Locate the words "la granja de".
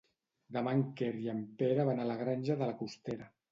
2.15-2.73